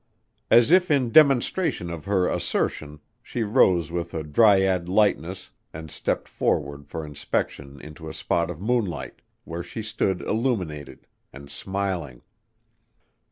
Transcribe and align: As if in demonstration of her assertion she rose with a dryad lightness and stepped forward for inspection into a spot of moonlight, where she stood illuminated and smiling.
As 0.49 0.71
if 0.71 0.89
in 0.89 1.11
demonstration 1.11 1.91
of 1.91 2.05
her 2.05 2.27
assertion 2.27 3.01
she 3.21 3.43
rose 3.43 3.91
with 3.91 4.15
a 4.15 4.23
dryad 4.23 4.89
lightness 4.89 5.51
and 5.75 5.91
stepped 5.91 6.27
forward 6.27 6.87
for 6.87 7.05
inspection 7.05 7.79
into 7.79 8.09
a 8.09 8.13
spot 8.15 8.49
of 8.49 8.59
moonlight, 8.59 9.21
where 9.43 9.61
she 9.61 9.83
stood 9.83 10.21
illuminated 10.21 11.05
and 11.31 11.51
smiling. 11.51 12.23